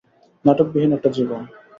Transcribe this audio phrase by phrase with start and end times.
[0.45, 1.41] নাটকবিহীন একটা জীবন।